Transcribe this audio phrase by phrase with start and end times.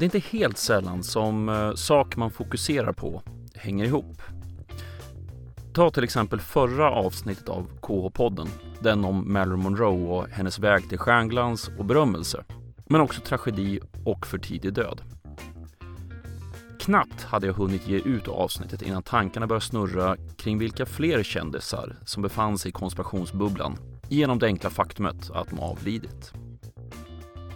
[0.00, 3.22] Det är inte helt sällan som eh, saker man fokuserar på
[3.54, 4.22] hänger ihop.
[5.72, 8.48] Ta till exempel förra avsnittet av KH-podden,
[8.82, 12.44] den om Marilyn Monroe och hennes väg till stjärnglans och berömmelse,
[12.86, 15.00] men också tragedi och för tidig död.
[16.80, 21.96] Knappt hade jag hunnit ge ut avsnittet innan tankarna började snurra kring vilka fler kändisar
[22.04, 23.78] som befann sig i konspirationsbubblan
[24.08, 26.32] genom det enkla faktumet att de avlidit.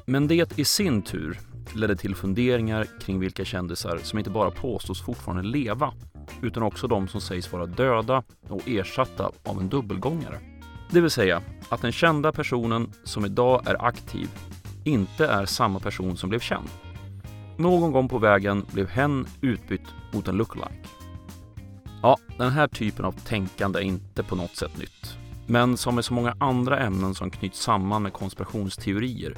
[0.07, 1.41] Men det i sin tur
[1.75, 5.93] ledde till funderingar kring vilka kändisar som inte bara påstås fortfarande leva
[6.43, 10.41] utan också de som sägs vara döda och ersatta av en dubbelgångare.
[10.91, 14.29] Det vill säga att den kända personen som idag är aktiv
[14.85, 16.69] inte är samma person som blev känd.
[17.57, 20.89] Någon gång på vägen blev hen utbytt mot en lookalike.
[22.03, 25.17] Ja, den här typen av tänkande är inte på något sätt nytt.
[25.47, 29.35] Men som med så många andra ämnen som knyts samman med konspirationsteorier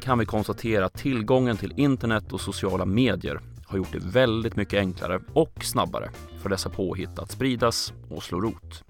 [0.00, 4.78] kan vi konstatera att tillgången till internet och sociala medier har gjort det väldigt mycket
[4.78, 6.10] enklare och snabbare
[6.42, 8.84] för dessa påhitt att spridas och slå rot.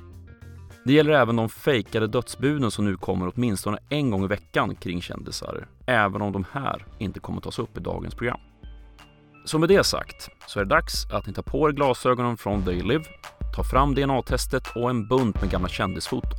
[0.84, 5.02] Det gäller även de fejkade dödsbuden som nu kommer åtminstone en gång i veckan kring
[5.02, 8.40] kändisar, även om de här inte kommer tas upp i dagens program.
[9.44, 12.64] Så med det sagt så är det dags att ni tar på er glasögonen från
[12.64, 13.04] Daylive,
[13.56, 16.38] tar fram DNA-testet och en bunt med gamla kändisfoton.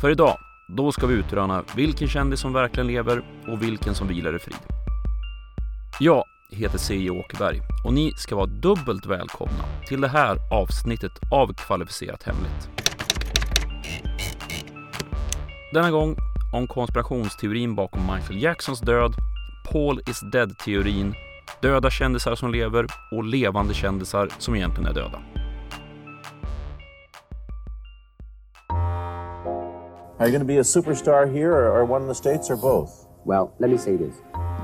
[0.00, 0.38] För idag,
[0.76, 4.56] då ska vi utröna vilken kändis som verkligen lever och vilken som vilar i frid.
[6.00, 7.10] Jag heter C.J.
[7.10, 12.68] Åkerberg och ni ska vara dubbelt välkomna till det här avsnittet av Kvalificerat Hemligt.
[15.72, 16.16] Denna gång
[16.52, 19.14] om konspirationsteorin bakom Michael Jacksons död,
[19.72, 21.14] Paul is dead-teorin,
[21.62, 25.18] döda kändisar som lever och levande kändisar som egentligen är döda.
[30.20, 32.56] Are you going to be a superstar here or, or one in the States or
[32.58, 33.06] both?
[33.24, 34.16] Well, let me say this.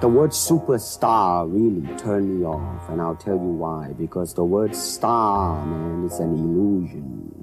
[0.02, 3.94] The word superstar really turned me off, and I'll tell you why.
[3.98, 7.42] Because the word star, man, is an illusion.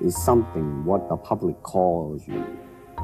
[0.00, 2.44] It's something what the public calls you.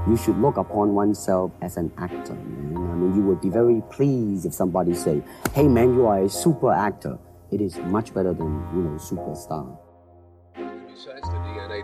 [0.09, 2.91] You should look upon oneself as an actor, man.
[2.91, 5.23] I mean, you would be very pleased if somebody say,
[5.55, 7.21] hey, man, you are a super actor.
[7.53, 9.79] It is much better than, you know, superstar.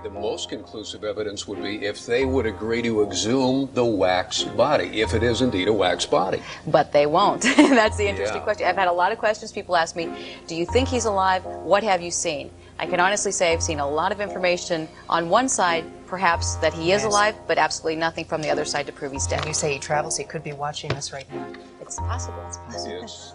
[0.07, 4.45] Besides the most conclusive evidence would be if they would agree to exhume the wax
[4.45, 6.43] body, if it is indeed a wax body.
[6.67, 7.43] But they won't.
[7.57, 8.45] That's the interesting Yeah.
[8.45, 8.67] question.
[8.67, 9.53] I've had a lot of questions.
[9.53, 10.09] People ask me,
[10.47, 11.45] Do you think he's alive?
[11.45, 12.51] What have you seen?
[12.79, 16.73] I can honestly say I've seen a lot of information on one side, perhaps that
[16.75, 17.11] he is Yes.
[17.13, 19.45] alive, but absolutely nothing from the other side to prove he's dead.
[19.47, 21.47] You say he travels, he could be watching us right now.
[21.81, 22.43] It's possible.
[22.47, 23.03] It's possible.
[23.03, 23.33] It's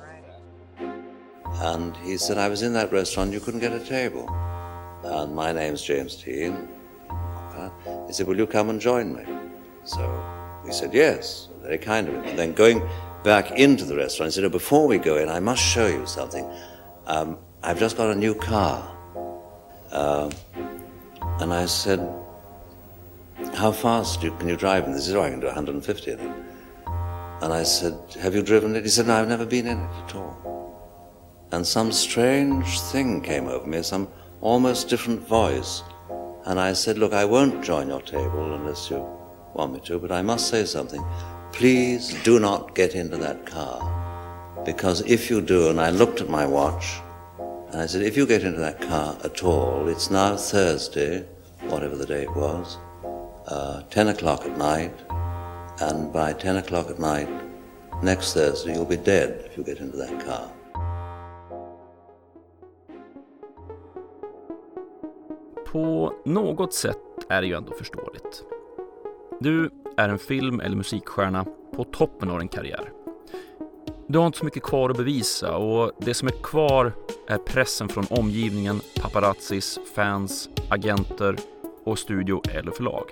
[1.61, 4.29] And he said, I was in that restaurant, you couldn't get a table.
[5.03, 6.67] And my name's James Dean.
[7.09, 7.69] Uh,
[8.07, 9.23] He said, Will you come and join me?
[9.83, 10.01] So
[10.63, 12.23] we said, Yes, very kind of him.
[12.23, 12.87] And then going
[13.23, 16.05] back into the restaurant, he said, oh, Before we go in, I must show you
[16.05, 16.47] something.
[17.07, 18.87] Um, I've just got a new car.
[19.91, 20.29] Uh,
[21.39, 21.99] and I said,
[23.55, 25.05] How fast do, can you drive in this?
[25.05, 26.31] He said, Oh, I can do 150 in it.
[27.41, 28.83] And I said, Have you driven it?
[28.83, 30.41] He said, No, I've never been in it at all
[31.51, 34.07] and some strange thing came over me, some
[34.41, 35.83] almost different voice.
[36.45, 38.97] And I said, Look, I won't join your table unless you
[39.53, 41.03] want me to, but I must say something.
[41.53, 43.79] Please do not get into that car.
[44.65, 46.99] Because if you do, and I looked at my watch,
[47.71, 51.25] and I said, If you get into that car at all, it's now Thursday,
[51.61, 52.77] whatever the day it was,
[53.47, 54.93] uh, 10 o'clock at night,
[55.79, 57.29] and by 10 o'clock at night,
[58.03, 60.49] next Thursday, you'll be dead if you get into that car.
[65.71, 66.97] På något sätt
[67.29, 68.43] är det ju ändå förståeligt.
[69.39, 71.45] Du är en film eller musikstjärna
[71.75, 72.91] på toppen av din karriär.
[74.07, 76.93] Du har inte så mycket kvar att bevisa och det som är kvar
[77.27, 81.35] är pressen från omgivningen, paparazzis, fans, agenter
[81.83, 83.05] och studio eller förlag.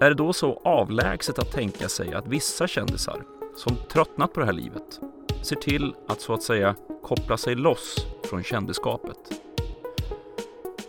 [0.00, 3.22] Är det då så avlägset att tänka sig att vissa kändisar
[3.56, 5.00] som tröttnat på det här livet
[5.42, 9.45] ser till att så att säga koppla sig loss från kändisskapet?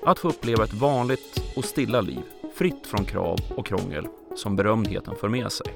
[0.07, 2.23] Att få uppleva ett vanligt och stilla liv,
[2.55, 5.67] fritt från krav och krångel som berömdheten för med sig.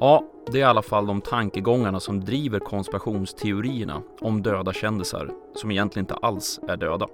[0.00, 5.70] Ja, det är i alla fall de tankegångarna som driver konspirationsteorierna om döda kändisar som
[5.70, 7.08] egentligen inte alls är döda.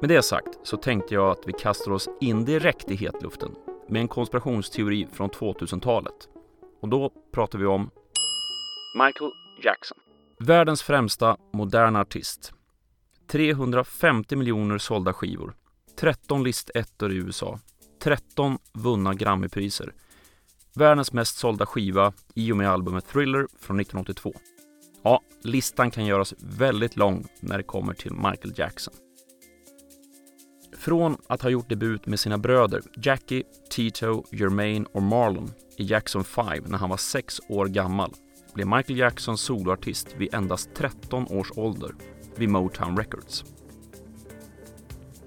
[0.00, 3.54] Med det sagt så tänkte jag att vi kastar oss in direkt i hetluften
[3.88, 6.28] med en konspirationsteori från 2000-talet.
[6.80, 7.90] Och då pratar vi om
[8.94, 9.30] Michael
[9.62, 9.98] Jackson.
[10.38, 12.54] Världens främsta moderna artist
[13.28, 15.54] 350 miljoner sålda skivor,
[15.98, 17.58] 13 listettor i USA,
[18.02, 19.94] 13 vunna Grammypriser,
[20.74, 24.34] världens mest sålda skiva i och med albumet Thriller från 1982.
[25.02, 28.94] Ja, listan kan göras väldigt lång när det kommer till Michael Jackson.
[30.78, 36.24] Från att ha gjort debut med sina bröder Jackie, Tito, Jermaine och Marlon i Jackson
[36.24, 38.14] 5 när han var 6 år gammal
[38.54, 41.94] blev Michael Jackson soloartist vid endast 13 års ålder
[42.36, 43.44] vid Motown Records.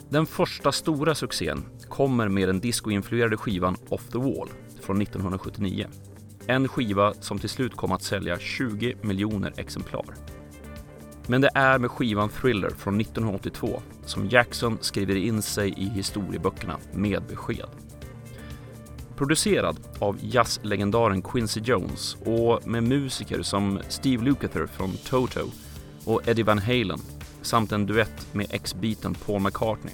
[0.09, 4.49] Den första stora succén kommer med den discoinfluerade skivan Off the Wall
[4.81, 5.87] från 1979.
[6.47, 10.05] En skiva som till slut kom att sälja 20 miljoner exemplar.
[11.27, 16.77] Men det är med skivan Thriller från 1982 som Jackson skriver in sig i historieböckerna
[16.93, 17.69] med besked.
[19.15, 25.51] Producerad av jazzlegendaren Quincy Jones och med musiker som Steve Lukather från Toto
[26.07, 26.99] och Eddie Van Halen
[27.41, 29.93] samt en duett med ex-beaten Paul McCartney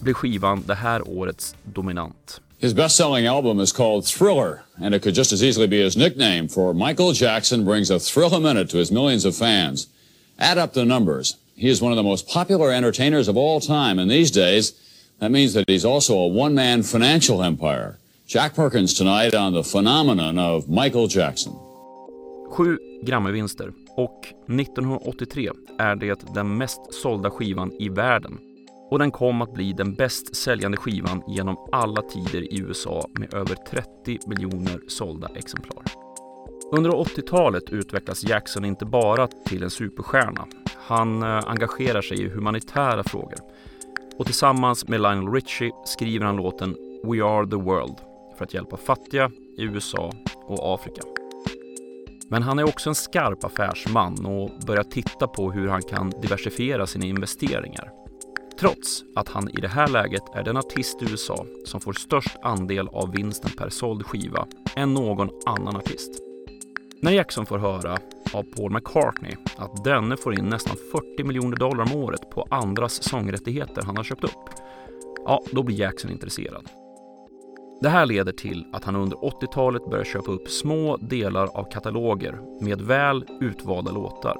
[0.00, 2.40] blir skivan det här årets dominant.
[2.58, 6.48] His best-selling album is called Thriller, and it could just as easily be his nickname,
[6.48, 9.88] for Michael Jackson brings a thrill a minute to his millions of fans.
[10.38, 11.36] Add up the numbers.
[11.54, 14.72] He is one of the most popular entertainers of all time, and these days,
[15.20, 17.98] that means that he's also a one-man financial empire.
[18.26, 21.52] Jack Perkins tonight on the phenomenon of Michael Jackson.
[22.56, 24.26] Sju Grammy-vinster och
[24.60, 28.38] 1983 är det den mest sålda skivan i världen.
[28.90, 33.34] Och den kom att bli den bäst säljande skivan genom alla tider i USA med
[33.34, 35.84] över 30 miljoner sålda exemplar.
[36.72, 40.46] Under 80-talet utvecklas Jackson inte bara till en superstjärna.
[40.76, 43.38] Han eh, engagerar sig i humanitära frågor.
[44.18, 47.96] Och tillsammans med Lionel Richie skriver han låten We Are The World
[48.38, 50.12] för att hjälpa fattiga i USA
[50.46, 51.25] och Afrika.
[52.28, 56.86] Men han är också en skarp affärsman och börjar titta på hur han kan diversifiera
[56.86, 57.90] sina investeringar.
[58.60, 62.36] Trots att han i det här läget är den artist i USA som får störst
[62.42, 64.46] andel av vinsten per såld skiva
[64.76, 66.10] än någon annan artist.
[67.02, 67.98] När Jackson får höra
[68.32, 73.02] av Paul McCartney att denne får in nästan 40 miljoner dollar om året på andras
[73.02, 74.50] sångrättigheter han har köpt upp,
[75.24, 76.68] ja, då blir Jackson intresserad.
[77.80, 82.38] Det här leder till att han under 80-talet börjar köpa upp små delar av kataloger
[82.60, 84.36] med väl utvalda låtar.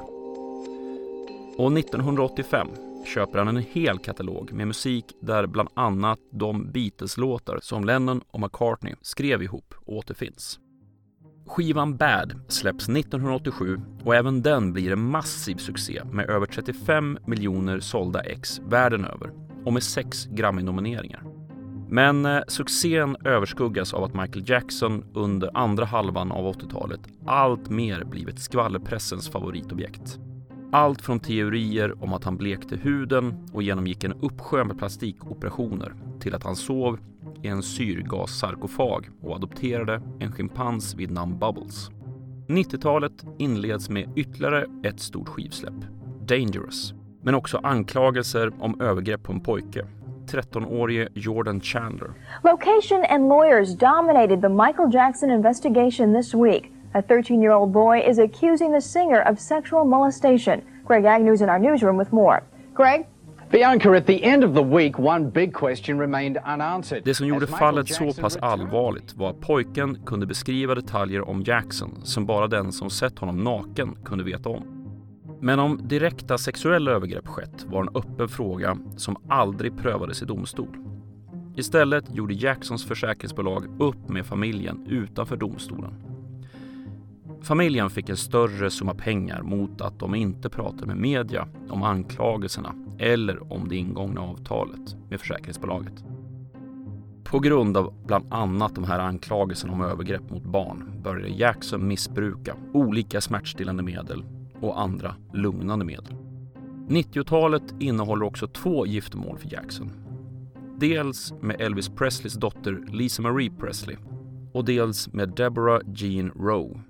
[1.59, 2.69] Och 1985
[3.07, 8.41] köper han en hel katalog med musik där bland annat de Beatles-låtar som Lennon och
[8.41, 10.59] McCartney skrev ihop återfinns.
[11.47, 17.81] Skivan Bad släpps 1987 och även den blir en massiv succé med över 35 miljoner
[17.81, 19.31] sålda ex världen över
[19.65, 21.36] och med sex Grammy-nomineringar.
[21.89, 28.05] Men eh, succén överskuggas av att Michael Jackson under andra halvan av 80-talet allt mer
[28.05, 30.19] blivit skvallerpressens favoritobjekt.
[30.73, 36.35] Allt från teorier om att han blekte huden och genomgick en uppsjö med plastikoperationer till
[36.35, 36.99] att han sov
[37.43, 41.91] i en syrgassarkofag och adopterade en schimpans vid namn Bubbles.
[42.49, 45.85] 90-talet inleds med ytterligare ett stort skivsläpp,
[46.27, 49.87] Dangerous, men också anklagelser om övergrepp på en pojke
[50.33, 52.11] 13-årige Jordan Chandler.
[52.45, 56.73] Location and lawyers dominated the Michael Jackson investigation this week.
[56.95, 60.61] A 13 year old boy is accusing the singer of sexual molestation.
[60.87, 62.43] Greg Agnew's in our newsroom with more.
[62.75, 63.07] Greg?
[63.51, 67.05] Bianca, at the end of the week, one big question remained unanswered.
[67.05, 72.01] Det som gjorde fallet så pass allvarligt var att pojken kunde beskriva detaljer om Jackson
[72.05, 74.76] som bara den som sett honom naken kunde veta om.
[75.41, 80.77] Men om direkta sexuella övergrepp skett var en öppen fråga som aldrig prövades i domstol.
[81.57, 85.95] Istället gjorde Jacksons försäkringsbolag upp med familjen utanför domstolen.
[87.43, 92.75] Familjen fick en större summa pengar mot att de inte pratade med media om anklagelserna
[92.99, 96.05] eller om det ingångna avtalet med försäkringsbolaget.
[97.25, 102.57] På grund av bland annat de här anklagelserna om övergrepp mot barn började Jackson missbruka
[102.73, 104.25] olika smärtstillande medel
[104.67, 106.15] och andra lugnande medel.
[106.89, 109.93] 90-talet innehåller också två giftermål för Jackson.
[110.79, 113.97] Dels med Elvis Presleys dotter Lisa Marie Presley
[114.53, 116.81] och dels med Deborah Jean Rowe.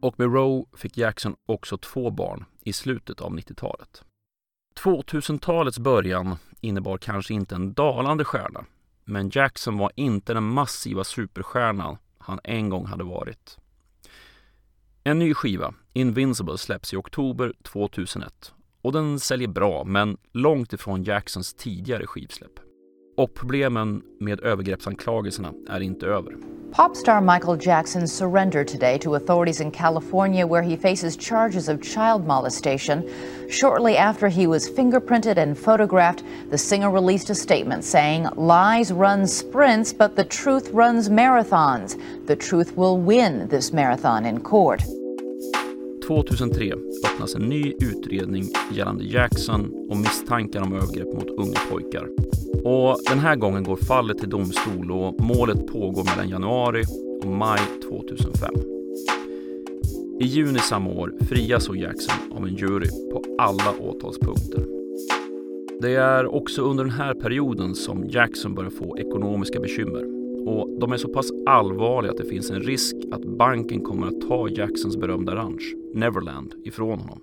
[0.00, 4.04] Och med Rowe fick Jackson också två barn i slutet av 90-talet.
[4.80, 8.64] 2000-talets början innebar kanske inte en dalande stjärna,
[9.04, 13.58] men Jackson var inte den massiva superstjärnan han en gång hade varit.
[15.04, 21.02] En ny skiva, Invincible, släpps i oktober 2001 och den säljer bra men långt ifrån
[21.02, 22.52] Jacksons tidigare skivsläpp.
[23.16, 26.36] Och problemen med övergreppsanklagelserna är inte över.
[26.72, 32.26] Popstar Michael Jackson surrendered today to authorities in California where he faces charges of child
[32.26, 33.02] molestation.
[33.50, 39.26] Shortly after he was fingerprinted and photographed, the singer released a statement saying, Lies run
[39.26, 41.96] sprints, but the truth runs marathons.
[42.26, 44.82] The truth will win this marathon in court.
[46.06, 46.72] 2003
[47.04, 52.08] öppnas en ny utredning gällande Jackson och misstankar om övergrepp mot unga pojkar.
[52.64, 56.84] Och den här gången går fallet till domstol och målet pågår mellan januari
[57.22, 57.60] och maj
[57.90, 58.54] 2005.
[60.20, 64.64] I juni samma år frias så Jackson av en jury på alla åtalspunkter.
[65.80, 70.15] Det är också under den här perioden som Jackson börjar få ekonomiska bekymmer
[70.46, 74.20] och de är så pass allvarliga att det finns en risk att banken kommer att
[74.28, 77.20] ta Jacksons berömda ranch, Neverland, ifrån honom.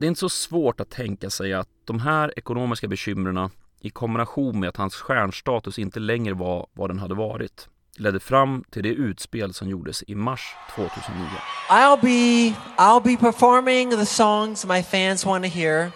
[0.00, 3.50] Det är inte så svårt att tänka sig att de här ekonomiska bekymren
[3.80, 8.64] i kombination med att hans stjärnstatus inte längre var vad den hade varit ledde fram
[8.70, 11.26] till det utspel som gjordes i mars 2009.
[11.68, 15.90] I'll be I'll be performing the songs my fans want to hear.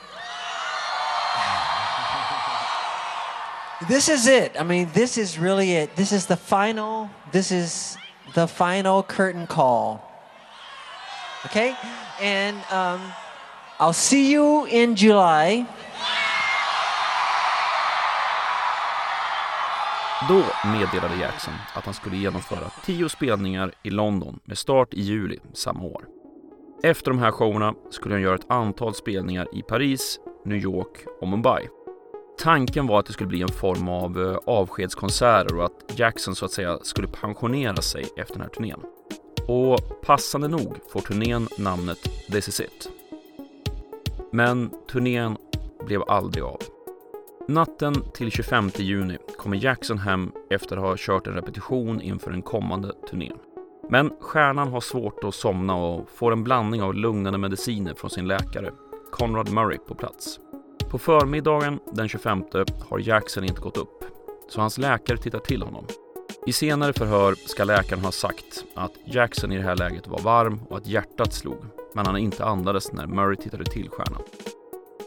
[3.80, 4.56] This is it.
[4.60, 5.96] I mean, this is really it.
[5.96, 7.98] This is the final this is
[8.34, 10.00] the final curtain call.
[11.44, 11.74] Okay?
[12.20, 13.12] And um,
[13.78, 15.64] I'll see you in July.
[20.28, 25.38] Då meddelade Jackson att han skulle genomföra tio spelningar i London med start i juli
[25.52, 26.04] samma år.
[26.82, 31.28] Efter de här showerna skulle han göra ett antal spelningar i Paris, New York och
[31.28, 31.68] Mumbai.
[32.38, 36.44] Tanken var att det skulle bli en form av eh, avskedskonserter och att Jackson så
[36.44, 38.80] att säga skulle pensionera sig efter den här turnén.
[39.48, 41.98] Och passande nog får turnén namnet
[42.32, 42.88] This is it.
[44.32, 45.36] Men turnén
[45.86, 46.60] blev aldrig av.
[47.48, 52.42] Natten till 25 juni kommer Jackson hem efter att ha kört en repetition inför den
[52.42, 53.36] kommande turnén.
[53.90, 58.28] Men stjärnan har svårt att somna och får en blandning av lugnande mediciner från sin
[58.28, 58.70] läkare,
[59.12, 60.40] Conrad Murray, på plats.
[60.90, 62.44] På förmiddagen den 25
[62.88, 64.04] har Jackson inte gått upp,
[64.48, 65.86] så hans läkare tittar till honom.
[66.46, 70.60] I senare förhör ska läkaren ha sagt att Jackson i det här läget var varm
[70.70, 71.64] och att hjärtat slog,
[71.94, 74.22] men han inte andades när Murray tittade till stjärnan.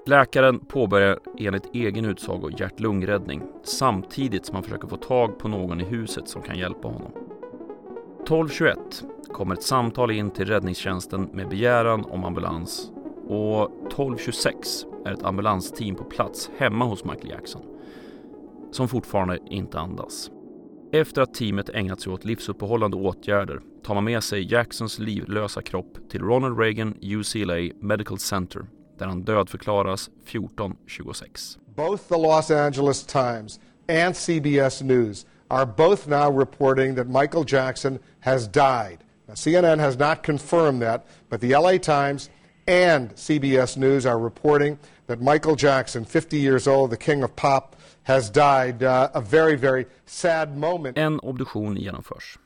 [0.05, 5.83] Läkaren påbörjar enligt egen utsago hjärt-lungräddning samtidigt som han försöker få tag på någon i
[5.83, 7.11] huset som kan hjälpa honom.
[8.27, 8.75] 12.21
[9.33, 12.91] kommer ett samtal in till räddningstjänsten med begäran om ambulans
[13.29, 17.61] och 12.26 är ett ambulansteam på plats hemma hos Michael Jackson
[18.71, 20.31] som fortfarande inte andas.
[20.91, 25.97] Efter att teamet ägnat sig åt livsuppehållande åtgärder tar man med sig Jacksons livlösa kropp
[26.11, 28.65] till Ronald Reagan UCLA Medical Center
[28.97, 31.57] där han dödförklaras 14.26.
[31.75, 33.59] Both the Los Angeles Times
[34.05, 38.97] and CBS News are both now reporting that Michael Jackson has died.
[39.27, 42.29] Now, CNN has not confirmed that, but the LA Times
[42.69, 47.75] and CBS News are reporting that Michael Jackson, 50 years old, the king of pop,
[48.03, 48.83] has died.
[48.83, 50.97] Uh, a very, very sad moment.
[50.97, 52.39] En obduktion genomförs.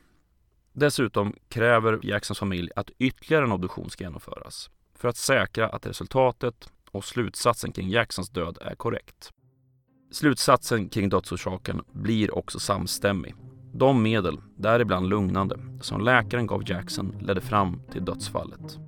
[0.72, 6.68] Dessutom kräver Jacksons familj att ytterligare en obduktion ska genomföras för att säkra att resultatet
[6.90, 9.30] och slutsatsen kring Jacksons död är korrekt.
[10.12, 13.34] Slutsatsen kring dödsorsaken blir också samstämmig.
[13.72, 18.78] De medel, däribland lugnande, som läkaren gav Jackson ledde fram till dödsfallet.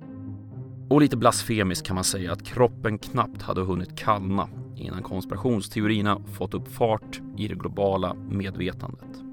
[0.89, 6.53] Och lite blasfemiskt kan man säga att kroppen knappt hade hunnit kallna innan konspirationsteorierna fått
[6.53, 9.23] upp fart i det globala medvetandet.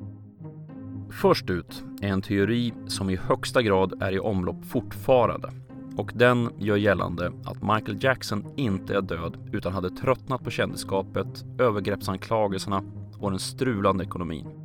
[1.11, 5.53] Först ut är en teori som i högsta grad är i omlopp fortfarande
[5.97, 11.45] och den gör gällande att Michael Jackson inte är död utan hade tröttnat på kändisskapet,
[11.59, 12.83] övergreppsanklagelserna
[13.19, 14.64] och den strulande ekonomin.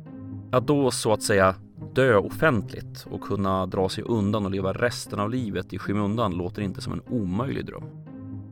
[0.52, 1.54] Att då så att säga
[1.94, 6.62] dö offentligt och kunna dra sig undan och leva resten av livet i skymundan låter
[6.62, 7.84] inte som en omöjlig dröm.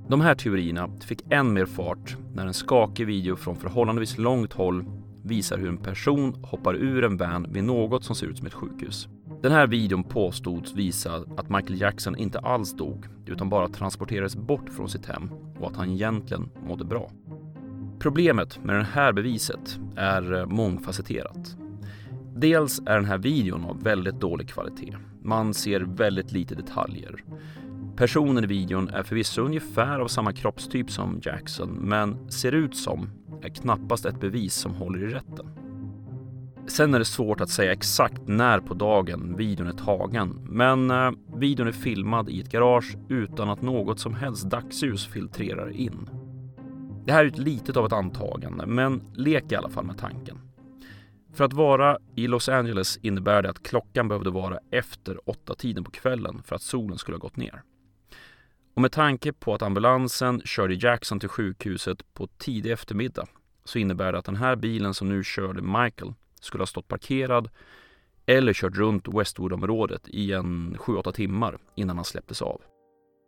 [0.08, 4.84] De här teorierna fick än mer fart när en skakig video från förhållandevis långt håll
[5.22, 8.54] visar hur en person hoppar ur en van vid något som ser ut som ett
[8.54, 9.08] sjukhus.
[9.42, 14.70] Den här videon påstods visa att Michael Jackson inte alls dog utan bara transporterades bort
[14.76, 17.10] från sitt hem och att han egentligen mådde bra.
[17.98, 21.56] Problemet med det här beviset är eh, mångfacetterat.
[22.40, 24.96] Dels är den här videon av väldigt dålig kvalitet.
[25.22, 27.24] Man ser väldigt lite detaljer.
[27.96, 33.10] Personen i videon är förvisso ungefär av samma kroppstyp som Jackson men ser ut som
[33.42, 35.46] är knappast ett bevis som håller i rätten.
[36.66, 41.10] Sen är det svårt att säga exakt när på dagen videon är tagen, men eh,
[41.36, 46.10] videon är filmad i ett garage utan att något som helst dagsljus filtrerar in.
[47.04, 50.38] Det här är ett litet av ett antagande, men lek i alla fall med tanken.
[51.38, 55.84] För att vara i Los Angeles innebär det att klockan behövde vara efter åtta tiden
[55.84, 57.62] på kvällen för att solen skulle ha gått ner.
[58.74, 63.26] Och med tanke på att ambulansen körde Jackson till sjukhuset på tidig eftermiddag
[63.64, 67.50] så innebär det att den här bilen som nu körde Michael skulle ha stått parkerad
[68.26, 72.62] eller kört runt Westwood-området i en 7-8 timmar innan han släpptes av.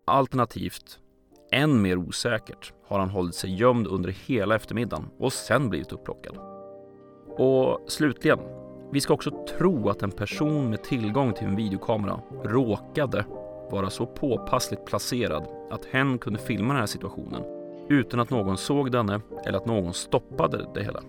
[0.07, 0.99] Alternativt,
[1.53, 6.60] än mer osäkert, har han hållit sig gömd under hela eftermiddagen och sen blivit upplockad.
[7.41, 8.39] Och slutligen,
[8.91, 13.25] vi ska också tro att en person med tillgång till en videokamera råkade
[13.71, 17.43] vara så påpassligt placerad att hen kunde filma den här situationen
[17.89, 21.03] utan att någon såg denne eller att någon stoppade det hela.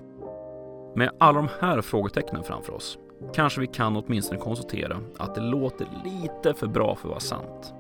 [0.96, 2.98] Med alla de här frågetecknen framför oss
[3.34, 7.74] kanske vi kan åtminstone konstatera att det låter lite för bra för att vara sant.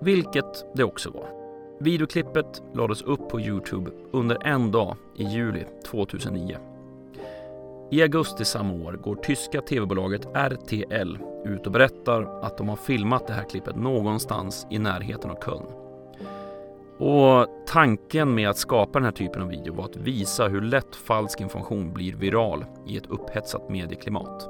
[0.00, 1.28] Vilket det också var.
[1.80, 6.58] Videoklippet lades upp på Youtube under en dag i juli 2009.
[7.90, 13.26] I augusti samma år går tyska tv-bolaget RTL ut och berättar att de har filmat
[13.26, 15.66] det här klippet någonstans i närheten av Köln.
[16.98, 20.96] Och tanken med att skapa den här typen av video var att visa hur lätt
[20.96, 24.48] falsk information blir viral i ett upphetsat medieklimat.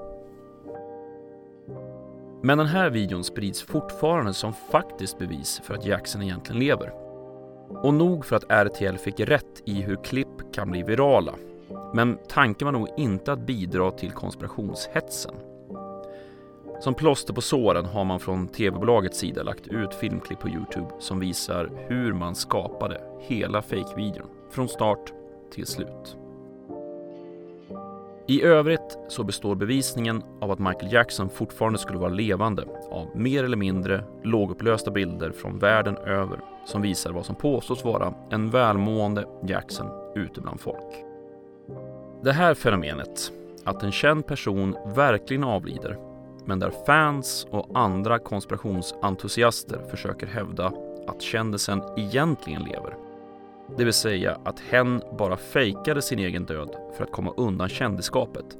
[2.43, 6.93] Men den här videon sprids fortfarande som faktiskt bevis för att Jackson egentligen lever.
[7.69, 11.35] Och nog för att RTL fick rätt i hur klipp kan bli virala.
[11.95, 15.35] Men tanken var nog inte att bidra till konspirationshetsen.
[16.81, 21.21] Som plåster på såren har man från tv-bolagets sida lagt ut filmklipp på Youtube som
[21.21, 25.13] visar hur man skapade hela fake-videon från start
[25.55, 26.17] till slut.
[28.27, 33.45] I övrigt så består bevisningen av att Michael Jackson fortfarande skulle vara levande av mer
[33.45, 39.25] eller mindre lågupplösta bilder från världen över som visar vad som påstås vara en välmående
[39.47, 41.08] Jackson ute bland folk.
[42.23, 43.33] Det här fenomenet,
[43.65, 45.99] att en känd person verkligen avlider
[46.45, 50.73] men där fans och andra konspirationsentusiaster försöker hävda
[51.07, 52.97] att kändisen egentligen lever.
[53.77, 58.59] Det vill säga att hen bara fejkade sin egen död för att komma undan kändisskapet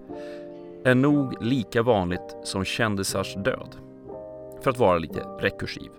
[0.85, 3.77] är nog lika vanligt som kändisars död.
[4.61, 5.91] För att vara lite rekursiv.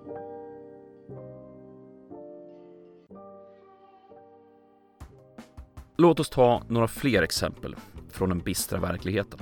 [5.99, 7.75] Låt oss ta några fler exempel
[8.12, 9.39] från den bistra verkligheten.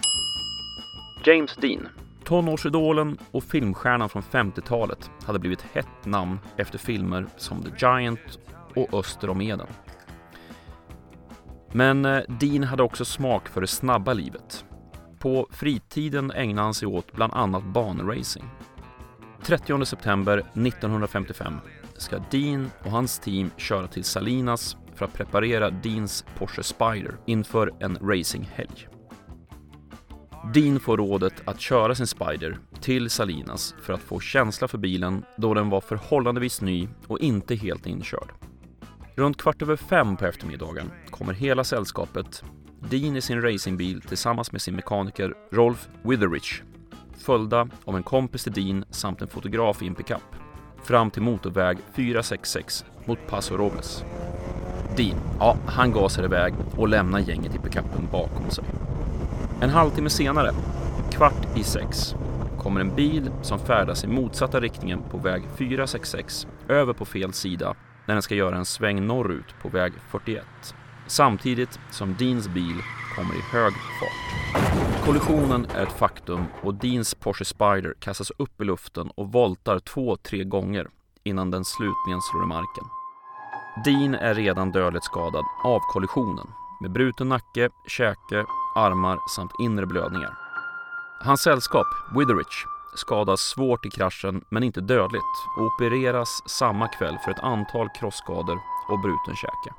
[1.26, 1.88] James Dean
[2.24, 8.40] Tonårsidolen och filmstjärnan från 50-talet hade blivit hett namn efter filmer som The Giant
[8.76, 9.68] och Öster om Eden.
[11.72, 14.66] Men eh, Dean hade också smak för det snabba livet.
[15.20, 18.46] På fritiden ägnade han sig åt bland annat banracing.
[19.44, 21.54] 30 september 1955
[21.98, 27.74] ska Dean och hans team köra till Salinas för att preparera Deans Porsche Spider inför
[27.80, 28.88] en racinghelg.
[30.54, 35.26] Dean får rådet att köra sin Spider till Salinas för att få känsla för bilen
[35.38, 38.32] då den var förhållandevis ny och inte helt inkörd.
[39.16, 42.44] Runt kvart över fem på eftermiddagen kommer hela sällskapet,
[42.90, 46.62] Dean i sin racingbil tillsammans med sin mekaniker Rolf Witherich,
[47.18, 50.36] följda av en kompis till Dean samt en fotograf i en pickup,
[50.84, 54.04] fram till motorväg 466 mot Paso Robles.
[54.98, 58.64] Dean, ja, han gasar iväg och lämnar gänget i pickupen bakom sig.
[59.62, 60.52] En halvtimme senare,
[61.12, 62.16] kvart i sex,
[62.60, 67.76] kommer en bil som färdas i motsatta riktningen på väg 466 över på fel sida
[68.06, 70.44] när den ska göra en sväng norrut på väg 41.
[71.08, 72.82] Samtidigt som Deans bil
[73.16, 75.06] kommer i hög fart.
[75.06, 80.16] Kollisionen är ett faktum och Deans Porsche Spider kastas upp i luften och voltar två,
[80.16, 80.88] tre gånger
[81.24, 82.97] innan den slutligen slår i marken.
[83.86, 86.48] Dean är redan dödligt skadad av kollisionen
[86.82, 90.38] med bruten nacke, käke, armar samt inre blödningar.
[91.22, 95.24] Hans sällskap, Witherich, skadas svårt i kraschen men inte dödligt
[95.58, 98.60] och opereras samma kväll för ett antal krossskador
[98.90, 99.74] och bruten käke.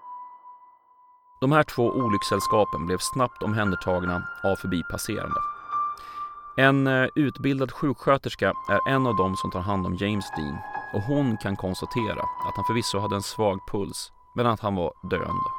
[1.40, 5.40] De här två olyckssällskapen blev snabbt omhändertagna av förbipasserande.
[6.56, 10.58] En eh, utbildad sjuksköterska är en av dem som tar hand om James Dean
[10.92, 14.92] och hon kan konstatera att han förvisso hade en svag puls men att han var
[15.02, 15.50] döende.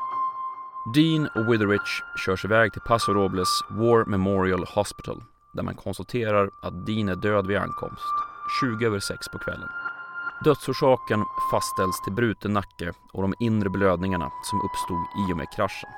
[0.94, 6.86] Dean och Witherich körs iväg till Paso Robles War Memorial Hospital där man konstaterar att
[6.86, 8.14] Dean är död vid ankomst,
[8.62, 9.70] 20 över 6 på kvällen.
[10.44, 15.90] Dödsorsaken fastställs till bruten nacke och de inre blödningarna som uppstod i och med kraschen.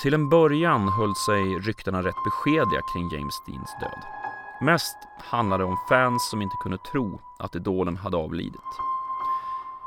[0.00, 4.15] Till en början höll sig ryktena rätt beskedliga kring James Deans död.
[4.60, 8.60] Mest handlade det om fans som inte kunde tro att idolen hade avlidit.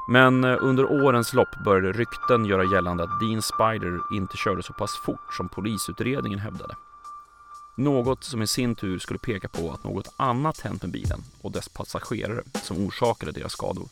[0.10, 4.74] Men eh, under årens lopp började rykten göra gällande att Dean Spider inte körde så
[4.74, 6.76] pass fort som polisutredningen hävdade.
[7.78, 11.52] Något som i sin tur skulle peka på att något annat hänt med bilen och
[11.52, 13.88] dess passagerare som orsakade deras skador.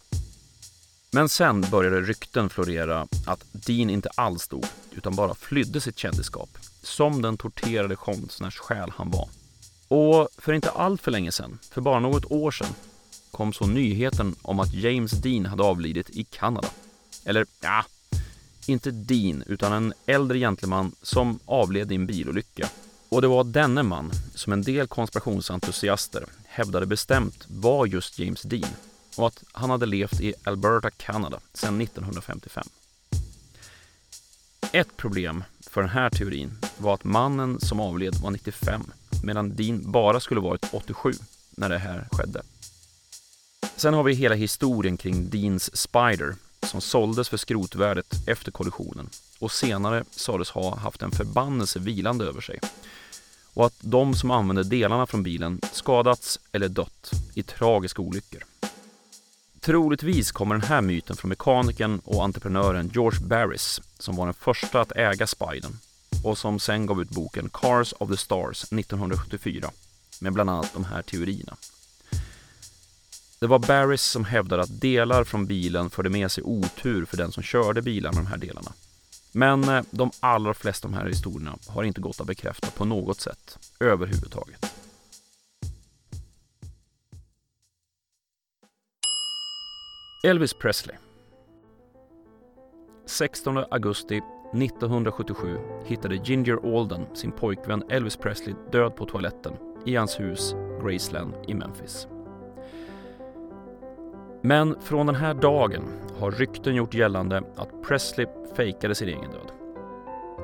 [1.12, 6.50] Men sen började rykten florera att Dean inte alls dog utan bara flydde sitt kändisskap
[6.82, 9.30] som den torterade konstnärssjäl han var.
[9.88, 12.74] Och för inte allt för länge sedan, för bara något år sedan,
[13.32, 16.68] kom så nyheten om att James Dean hade avlidit i Kanada.
[17.26, 17.86] Eller ja,
[18.66, 22.70] inte Dean, utan en äldre gentleman som avled i en bilolycka.
[23.10, 28.70] Och det var denne man som en del konspirationsentusiaster hävdade bestämt var just James Dean
[29.18, 32.68] och att han hade levt i Alberta, Kanada sedan 1955.
[34.72, 38.92] Ett problem för den här teorin var att mannen som avled var 95
[39.24, 41.14] medan Dean bara skulle varit 87
[41.52, 42.42] när det här skedde.
[43.76, 49.52] Sen har vi hela historien kring Deans Spider som såldes för skrotvärdet efter kollisionen och
[49.52, 52.60] senare sades ha haft en förbannelse vilande över sig
[53.54, 58.44] och att de som använde delarna från bilen skadats eller dött i tragiska olyckor.
[59.60, 64.82] Troligtvis kommer den här myten från mekanikern och entreprenören George Barris som var den första
[64.82, 65.80] att äga Spiden
[66.24, 69.72] och som sen gav ut boken Cars of the Stars 1974
[70.22, 71.58] med bland annat de här teorierna.
[73.40, 77.32] Det var Barris som hävdade att delar från bilen förde med sig otur för den
[77.32, 78.74] som körde bilar med de här delarna.
[79.32, 82.86] Men eh, de allra flesta av de här historierna har inte gått att bekräfta på
[82.86, 84.74] något sätt överhuvudtaget.
[90.24, 90.96] Elvis Presley
[93.06, 94.22] 16 augusti
[94.54, 99.54] 1977 hittade Ginger Alden sin pojkvän Elvis Presley död på toaletten
[99.86, 102.08] i hans hus Graceland i Memphis.
[104.42, 105.84] Men från den här dagen
[106.20, 109.52] har rykten gjort gällande att Presley fejkade sin egen död.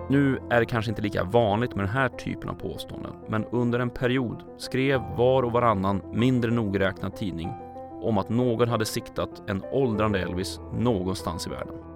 [0.09, 3.79] Nu är det kanske inte lika vanligt med den här typen av påståenden, men under
[3.79, 7.49] en period skrev var och varannan mindre nogräknad tidning
[8.01, 11.92] om att någon hade siktat en åldrande Elvis någonstans i världen.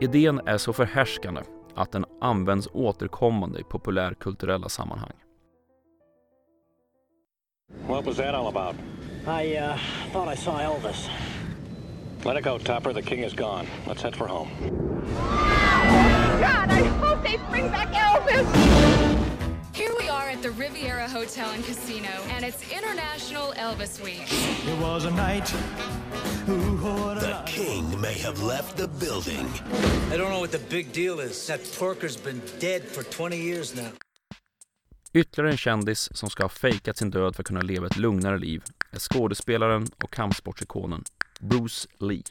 [0.00, 1.42] Idén är så förhärskande
[1.74, 5.12] att den används återkommande i populärkulturella sammanhang.
[7.86, 8.76] What was that all about?
[9.26, 9.76] I uh,
[10.12, 11.08] thought I saw Elvis.
[12.24, 12.92] Let it go, Topper.
[12.92, 13.66] The king is gone.
[13.86, 14.48] Let's head for home.
[16.40, 18.46] God, I hope they bring back Elvis!
[19.74, 24.22] Here we are at the Riviera Hotel and Casino, and it's International Elvis Week.
[24.66, 25.54] It was a night.
[26.46, 29.48] The king may have left the building.
[30.12, 31.46] I don't know what the big deal is.
[31.46, 33.90] That porker's been dead for 20 years now.
[35.12, 38.38] Ytterligare en kändis som ska ha fejkat sin död för att kunna leva ett lugnare
[38.38, 41.04] liv är skådespelaren och kampsportsikonen
[41.40, 42.22] Bruce Lee.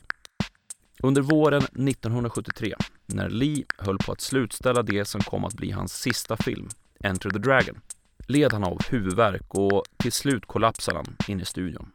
[1.03, 5.93] Under våren 1973, när Lee höll på att slutställa det som kom att bli hans
[5.93, 7.81] sista film, Enter the Dragon,
[8.27, 11.91] led han av huvudvärk och till slut kollapsade han in i studion.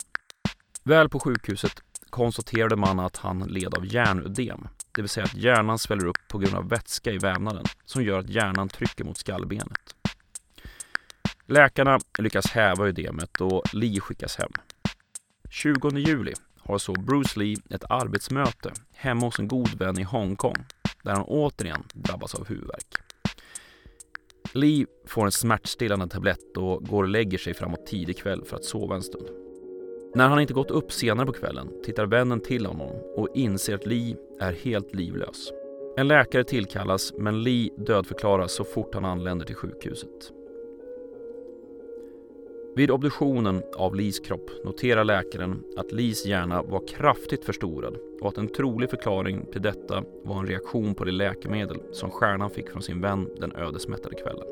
[0.82, 5.78] Väl på sjukhuset konstaterade man att han led av hjärnödem, det vill säga att hjärnan
[5.78, 9.94] sväller upp på grund av vätska i vävnaden som gör att hjärnan trycker mot skallbenet.
[11.46, 14.52] Läkarna lyckas häva ödemet och Lee skickas hem.
[15.50, 20.64] 20 juli har så Bruce Lee ett arbetsmöte hemma hos en god vän i Hongkong
[21.02, 22.94] där han återigen drabbas av huvudvärk.
[24.52, 28.64] Lee får en smärtstillande tablett och går och lägger sig framåt tidig kväll för att
[28.64, 29.47] sova en stund.
[30.14, 33.86] När han inte gått upp senare på kvällen tittar vännen till honom och inser att
[33.86, 35.52] Lee är helt livlös.
[35.96, 40.32] En läkare tillkallas men Lee dödförklaras så fort han anländer till sjukhuset.
[42.76, 48.38] Vid obduktionen av Lees kropp noterar läkaren att Lees hjärna var kraftigt förstorad och att
[48.38, 52.82] en trolig förklaring till detta var en reaktion på det läkemedel som stjärnan fick från
[52.82, 54.46] sin vän den ödesmättade kvällen.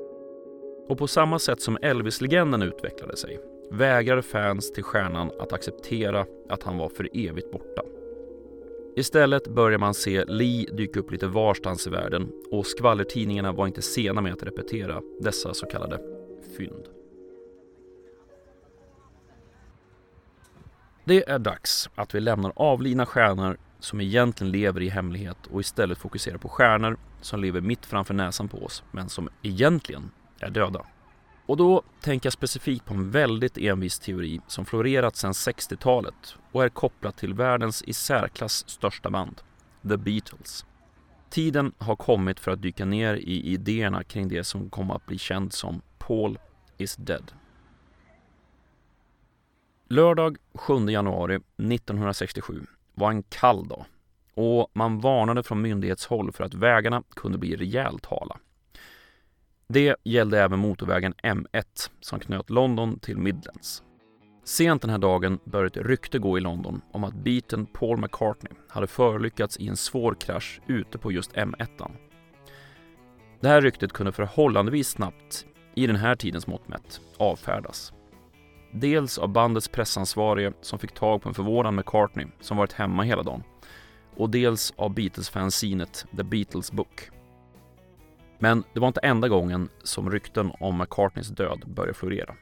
[0.89, 3.41] Och på samma sätt som Elvis-legenden utvecklade sig
[3.71, 7.83] vägrade fans till stjärnan att acceptera att han var för evigt borta.
[8.97, 13.83] Istället börjar man se Lee dyka upp lite varstans i världen och skvallertidningarna var inte
[13.83, 16.01] sena med att repetera dessa så kallade
[16.57, 16.85] fynd.
[21.05, 25.99] Det är dags att vi lämnar avlidna stjärnor som egentligen lever i hemlighet och istället
[25.99, 30.87] fokuserar på stjärnor som lever mitt framför näsan på oss men som egentligen är döda.
[31.47, 36.65] Och då tänker jag specifikt på en väldigt envis teori som florerat sedan 60-talet och
[36.65, 39.41] är kopplad till världens i särklass största band,
[39.89, 40.67] The Beatles.
[41.31, 45.19] Tiden har kommit för att dyka ner i idéerna kring det som kommer att bli
[45.19, 46.39] känd som Paul
[46.79, 47.33] is dead.
[49.89, 53.85] Lördag 7 januari 1967 var en kall dag
[54.35, 58.39] och man varnade från myndighetshåll för att vägarna kunde bli rejält hala.
[59.69, 63.83] Det gällde även motorvägen M1 som knöt London till Midlands.
[64.45, 68.53] Sent den här dagen började ett rykte gå i London om att beaten Paul McCartney
[68.69, 71.91] hade förolyckats i en svår krasch ute på just M1.
[73.41, 77.93] Det här ryktet kunde förhållandevis snabbt, i den här tidens mått mätt, avfärdas.
[78.73, 83.23] Dels av bandets pressansvarige som fick tag på en förvånad McCartney som varit hemma hela
[83.23, 83.43] dagen
[84.17, 87.11] och dels av Beatles-fansinet The Beatles Book.
[88.39, 92.35] Men det var inte enda gången som rykten om McCartneys död började florera.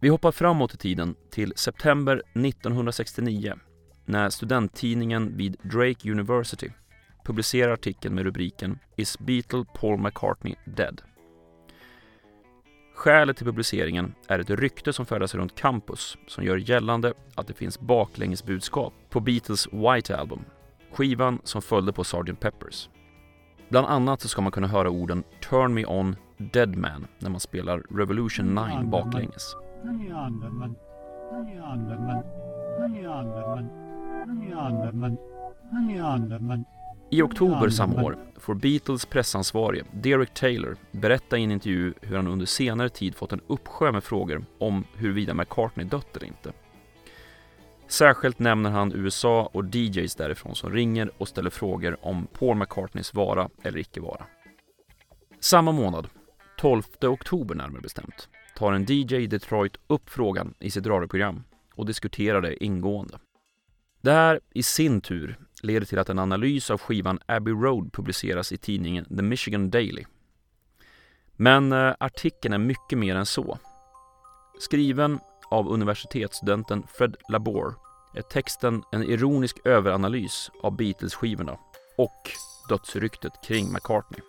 [0.00, 3.54] Vi hoppar framåt i tiden till september 1969
[4.04, 6.70] när studenttidningen vid Drake University
[7.24, 11.02] publicerar artikeln med rubriken “Is Beatle Paul McCartney Dead?”
[12.94, 17.54] Skälet till publiceringen är ett rykte som färdas runt campus som gör gällande att det
[17.54, 20.44] finns baklängesbudskap på Beatles White Album,
[20.92, 22.40] skivan som följde på Sgt.
[22.40, 22.88] Peppers.
[23.68, 27.40] Bland annat så ska man kunna höra orden “Turn Me On Dead Man” när man
[27.40, 29.56] spelar Revolution 9 baklänges.
[37.10, 42.26] I oktober samma år får Beatles pressansvarige Derek Taylor berätta i en intervju hur han
[42.26, 46.52] under senare tid fått en uppsjö med frågor om huruvida McCartney dött eller inte.
[47.88, 53.14] Särskilt nämner han USA och DJs därifrån som ringer och ställer frågor om Paul McCartneys
[53.14, 54.26] vara eller icke vara.
[55.40, 56.08] Samma månad,
[56.58, 61.44] 12 oktober närmare bestämt, tar en DJ i Detroit upp frågan i sitt radioprogram
[61.74, 63.18] och diskuterar det ingående.
[64.00, 68.52] Det här i sin tur leder till att en analys av skivan Abbey Road publiceras
[68.52, 70.04] i tidningen The Michigan Daily.
[71.32, 73.58] Men eh, artikeln är mycket mer än så.
[74.58, 75.18] Skriven
[75.50, 77.74] av universitetsstudenten Fred Labor
[78.14, 81.58] är texten en ironisk överanalys av Beatles-skivorna
[81.98, 82.30] och
[82.68, 84.20] dödsryktet kring McCartney.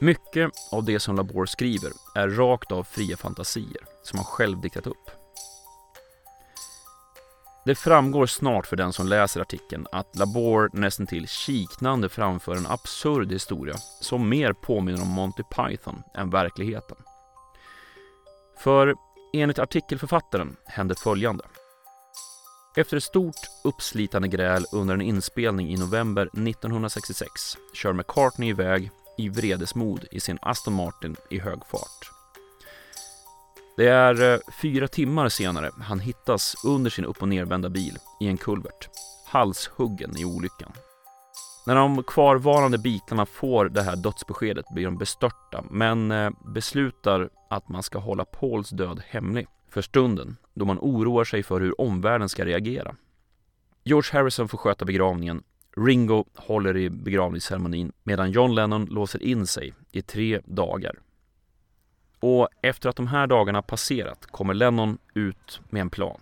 [0.00, 4.86] Mycket av det som Labor skriver är rakt av fria fantasier som han själv diktat
[4.86, 5.10] upp.
[7.64, 12.66] Det framgår snart för den som läser artikeln att Labor nästan till kiknande framför en
[12.66, 16.96] absurd historia som mer påminner om Monty Python än verkligheten.
[18.58, 18.94] För
[19.32, 21.44] enligt artikelförfattaren hände följande.
[22.76, 27.30] Efter ett stort uppslitande gräl under en inspelning i november 1966
[27.74, 32.10] kör McCartney iväg i vredesmod i sin Aston Martin i hög fart.
[33.76, 38.26] Det är eh, fyra timmar senare han hittas under sin upp och nervända bil i
[38.26, 38.88] en kulvert,
[39.26, 40.72] halshuggen i olyckan.
[41.68, 47.68] När de kvarvarande bitarna får det här dödsbeskedet blir de bestörta men eh, beslutar att
[47.68, 52.28] man ska hålla Pauls död hemlig för stunden då man oroar sig för hur omvärlden
[52.28, 52.96] ska reagera.
[53.84, 55.42] George Harrison får sköta begravningen
[55.76, 60.98] Ringo håller i begravningsceremonin medan John Lennon låser in sig i tre dagar
[62.20, 66.20] och efter att de här dagarna passerat kommer Lennon ut med en plan.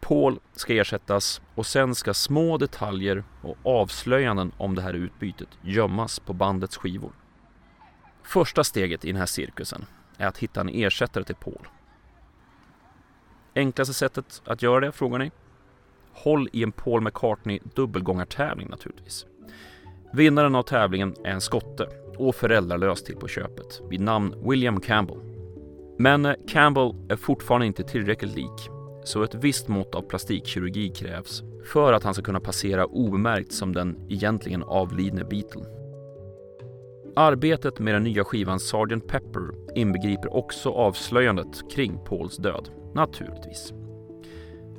[0.00, 6.18] Paul ska ersättas och sen ska små detaljer och avslöjanden om det här utbytet gömmas
[6.18, 7.12] på bandets skivor.
[8.22, 9.86] Första steget i den här cirkusen
[10.18, 11.68] är att hitta en ersättare till Paul.
[13.54, 15.30] Enklaste sättet att göra det, frågar ni?
[16.12, 19.26] Håll i en Paul McCartney dubbelgångartävling naturligtvis.
[20.12, 25.18] Vinnaren av tävlingen är en skotte och föräldralös till på köpet vid namn William Campbell.
[25.98, 28.77] Men eh, Campbell är fortfarande inte tillräckligt lik
[29.08, 33.72] så ett visst mått av plastikkirurgi krävs för att han ska kunna passera obemärkt som
[33.72, 35.64] den egentligen avlidne Beatle.
[37.16, 39.06] Arbetet med den nya skivan Sgt.
[39.08, 43.72] Pepper inbegriper också avslöjandet kring Pauls död, naturligtvis.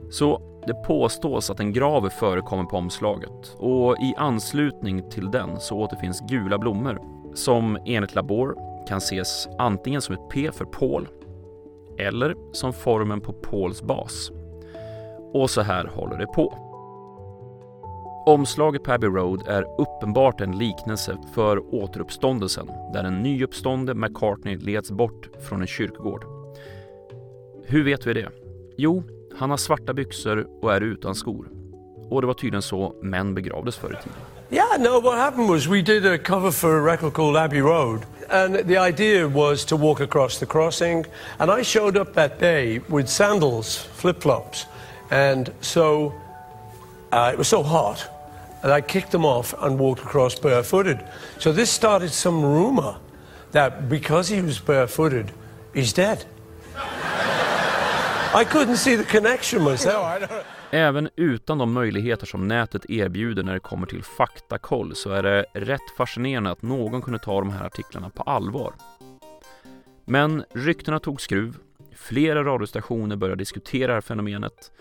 [0.10, 5.78] Så det påstås att en grav förekommer på omslaget och i anslutning till den så
[5.78, 7.00] återfinns gula blommor
[7.34, 8.56] som enligt Labor
[8.88, 11.08] kan ses antingen som ett P för Paul
[12.00, 14.32] eller som formen på Pauls bas.
[15.34, 16.66] Och så här håller det på.
[18.26, 24.92] Omslaget på Abbey Road är uppenbart en liknelse för återuppståndelsen där en nyuppstående McCartney leds
[24.92, 26.26] bort från en kyrkogård.
[27.66, 28.30] Hur vet vi det?
[28.78, 29.04] Jo,
[29.38, 31.50] han har svarta byxor och är utan skor.
[32.10, 34.18] Och det var tydligen så män begravdes förr i tiden.
[34.52, 38.00] Yeah, no, what happened was we did a cover for a record called Abbey Road,
[38.32, 41.06] and the idea was to walk across the crossing.
[41.40, 44.66] And I showed up that day with sandals, flip flops,
[45.12, 46.14] and so
[47.12, 48.08] uh, it was so hot
[48.62, 51.06] that I kicked them off and walked across barefooted.
[51.40, 52.98] So this started some rumor
[53.52, 55.32] that because he was barefooted,
[55.74, 56.26] he's dead.
[58.34, 60.32] I couldn't see the connection myself.
[60.72, 65.46] Även utan de möjligheter som nätet erbjuder när det kommer till faktakoll så är det
[65.54, 68.74] rätt fascinerande att någon kunde ta de här artiklarna på allvar.
[70.06, 71.56] Men ryktena tog skruv,
[71.96, 74.72] flera radiostationer började diskutera fenomenet.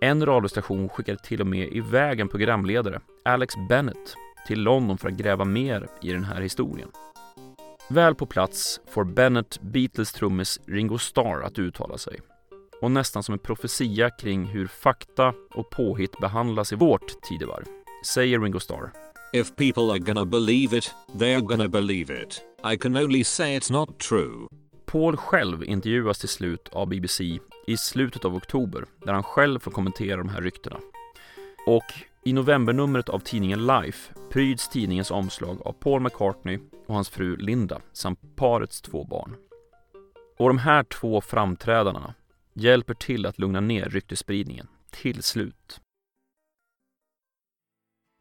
[0.00, 4.14] En radiostation skickade till och med iväg en programledare, Alex Bennett,
[4.46, 6.88] till London för att gräva mer i den här historien.
[7.88, 12.20] Väl på plats får Bennett Beatles trummis Ringo Starr att uttala sig.
[12.84, 17.64] Och nästan som en profetia kring hur fakta och påhitt behandlas i vårt tidevarv,
[18.06, 18.92] säger Ringo Starr.
[19.32, 22.42] If people are gonna believe it, they're gonna believe it.
[22.72, 24.48] I can only say it's not true.
[24.86, 29.70] Paul själv intervjuas till slut av BBC i slutet av oktober där han själv får
[29.70, 30.80] kommentera de här ryktena.
[31.66, 31.92] Och
[32.24, 37.80] i novembernumret av tidningen Life pryds tidningens omslag av Paul McCartney och hans fru Linda
[37.92, 39.36] samt parets två barn.
[40.38, 42.14] Och de här två framträdandena
[42.54, 45.80] hjälper till att lugna ner ryktesspridningen till slut.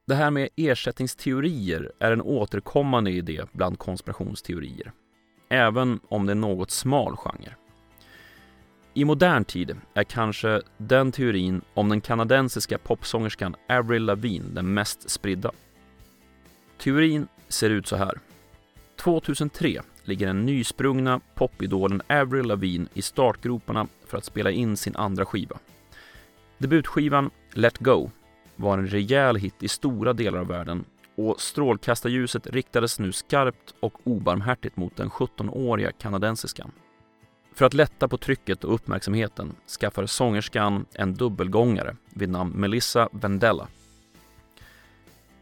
[0.08, 4.92] Det här med ersättningsteorier är en återkommande idé bland konspirationsteorier,
[5.50, 7.56] även om det är något smal genre.
[8.94, 15.10] I modern tid är kanske den teorin om den kanadensiska popsångerskan Avril Lavigne den mest
[15.10, 15.52] spridda.
[16.78, 18.20] Teorin ser ut så här.
[18.96, 25.26] 2003 ligger den nysprungna popidolen Avril Lavigne i startgroparna för att spela in sin andra
[25.26, 25.60] skiva.
[26.58, 28.10] Debutskivan Let Go
[28.56, 30.86] var en rejäl hit i stora delar av världen
[31.16, 36.72] och strålkastarljuset riktades nu skarpt och obarmhärtigt mot den 17-åriga kanadensiskan.
[37.54, 43.68] För att lätta på trycket och uppmärksamheten skaffar sångerskan en dubbelgångare vid namn Melissa Vendella.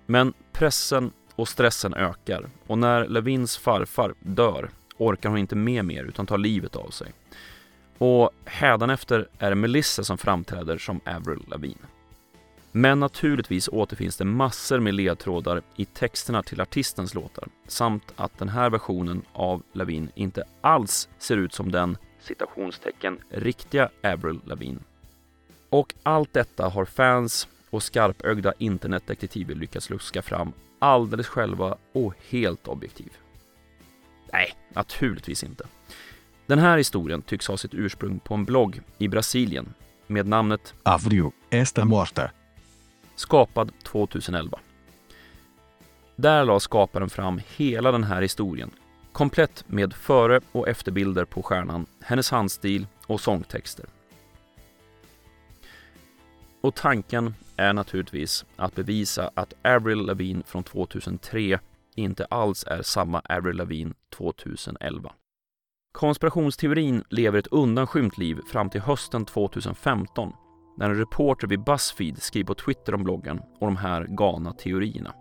[0.06, 6.03] Men pressen och stressen ökar och när Levins farfar dör orkar hon inte med mer
[6.03, 7.13] utan tar livet av sig.
[7.97, 11.87] Och hädanefter är det Melissa som framträder som Avril Lavigne.
[12.71, 18.49] Men naturligtvis återfinns det massor med ledtrådar i texterna till artistens låtar samt att den
[18.49, 24.79] här versionen av Lavigne inte alls ser ut som den citationstecken riktiga Avril Lavigne.
[25.69, 32.67] Och allt detta har fans och skarpögda internetdetektiver lyckats luska fram alldeles själva och helt
[32.67, 33.11] objektiv.
[34.33, 35.67] Nej, naturligtvis inte.
[36.45, 39.73] Den här historien tycks ha sitt ursprung på en blogg i Brasilien
[40.07, 42.31] med namnet Avril esta morta
[43.15, 44.59] skapad 2011.
[46.15, 48.71] Där la skaparen fram hela den här historien,
[49.11, 53.85] komplett med före och efterbilder på stjärnan, hennes handstil och sångtexter.
[56.61, 61.60] Och tanken är naturligtvis att bevisa att Avril Lavigne från 2003
[61.95, 65.12] inte alls är samma Avril Lavigne 2011.
[65.91, 70.34] Konspirationsteorin lever ett undanskymt liv fram till hösten 2015
[70.78, 75.13] när en reporter vid Buzzfeed skriver på Twitter om bloggen och de här galna teorierna.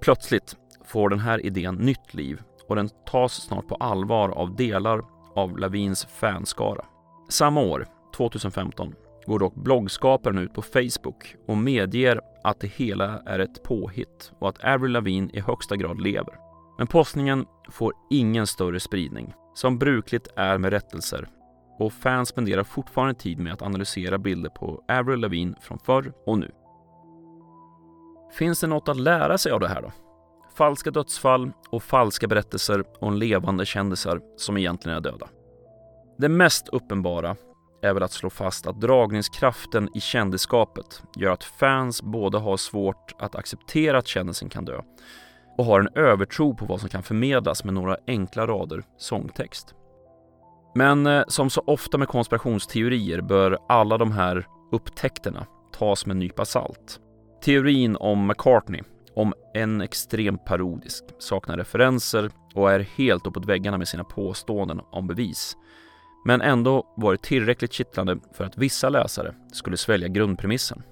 [0.00, 5.02] Plötsligt får den här idén nytt liv och den tas snart på allvar av delar
[5.34, 6.84] av Lavins fanskara.
[7.28, 8.94] Samma år, 2015,
[9.26, 14.48] går dock bloggskaparen ut på Facebook och medger att det hela är ett påhitt och
[14.48, 16.34] att Avril Lavigne i högsta grad lever.
[16.78, 19.34] Men postningen får ingen större spridning.
[19.54, 21.28] Som brukligt är med rättelser
[21.78, 26.38] och fans spenderar fortfarande tid med att analysera bilder på Avril Lavigne från förr och
[26.38, 26.50] nu.
[28.32, 29.92] Finns det något att lära sig av det här då?
[30.54, 35.28] Falska dödsfall och falska berättelser om levande kändisar som egentligen är döda.
[36.18, 37.36] Det mest uppenbara
[37.82, 43.14] är väl att slå fast att dragningskraften i kändisskapet gör att fans både har svårt
[43.18, 44.80] att acceptera att kändisen kan dö
[45.58, 49.74] och har en övertro på vad som kan förmedlas med några enkla rader sångtext.
[50.74, 55.46] Men eh, som så ofta med konspirationsteorier bör alla de här upptäckterna
[55.78, 57.00] tas med en nypa salt.
[57.42, 58.82] Teorin om McCartney,
[59.14, 65.06] om en extremt parodisk, saknar referenser och är helt uppåt väggarna med sina påståenden om
[65.06, 65.56] bevis.
[66.24, 70.82] Men ändå var det tillräckligt kittlande för att vissa läsare skulle svälja grundpremissen.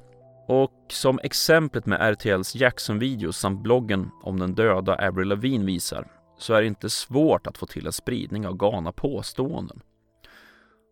[0.48, 6.54] Och som exemplet med RTLs Jackson-videos samt bloggen om den döda Avril Lavigne visar så
[6.54, 9.80] är det inte svårt att få till en spridning av galna påståenden.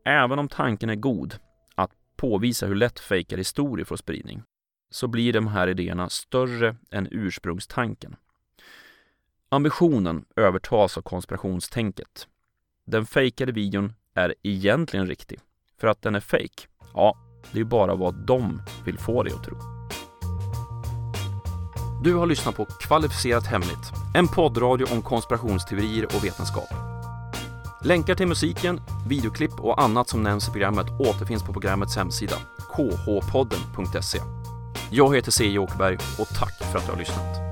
[0.04, 1.38] Även om tanken är god,
[1.74, 4.42] att påvisa hur lätt fejkade historier får spridning,
[4.90, 8.16] så blir de här idéerna större än ursprungstanken.
[9.48, 12.28] Ambitionen övertas av konspirationstänket.
[12.86, 15.40] Den fejkade videon är egentligen riktig.
[15.80, 17.16] För att den är fejk, ja,
[17.52, 19.56] det är bara vad de vill få dig att tro.
[22.04, 26.68] Du har lyssnat på Kvalificerat Hemligt, en poddradio om konspirationsteorier och vetenskap.
[27.84, 34.18] Länkar till musiken, videoklipp och annat som nämns i programmet återfinns på programmets hemsida, khpodden.se.
[34.90, 35.58] Jag heter C.
[35.58, 37.45] Åkerberg och tack för att du har lyssnat.